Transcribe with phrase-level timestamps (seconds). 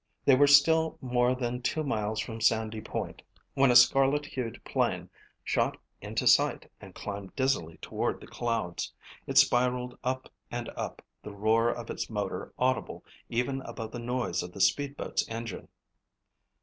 [0.25, 3.21] They were still more than two miles from Sandy Point
[3.53, 5.11] when a scarlet hued plane
[5.43, 8.91] shot into sight and climbed dizzily toward the clouds.
[9.27, 14.41] It spiralled up and up, the roar of its motor audible even above the noise
[14.41, 15.67] of the speedboat's engine.